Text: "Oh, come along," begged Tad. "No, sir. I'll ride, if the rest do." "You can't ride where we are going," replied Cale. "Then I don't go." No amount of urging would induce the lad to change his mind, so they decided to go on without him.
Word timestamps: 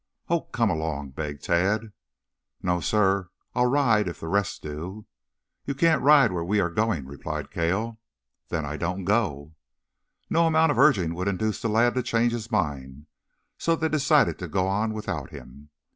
"Oh, 0.29 0.41
come 0.51 0.71
along," 0.71 1.11
begged 1.11 1.43
Tad. 1.43 1.93
"No, 2.63 2.79
sir. 2.79 3.29
I'll 3.53 3.67
ride, 3.67 4.07
if 4.07 4.19
the 4.19 4.27
rest 4.27 4.63
do." 4.63 5.05
"You 5.67 5.75
can't 5.75 6.01
ride 6.01 6.31
where 6.31 6.43
we 6.43 6.59
are 6.59 6.71
going," 6.71 7.05
replied 7.05 7.51
Cale. 7.51 7.99
"Then 8.49 8.65
I 8.65 8.77
don't 8.77 9.05
go." 9.05 9.53
No 10.27 10.47
amount 10.47 10.71
of 10.71 10.79
urging 10.79 11.13
would 11.13 11.27
induce 11.27 11.61
the 11.61 11.69
lad 11.69 11.93
to 11.93 12.01
change 12.01 12.31
his 12.31 12.51
mind, 12.51 13.05
so 13.59 13.75
they 13.75 13.89
decided 13.89 14.39
to 14.39 14.47
go 14.47 14.67
on 14.67 14.91
without 14.95 15.29
him. 15.29 15.69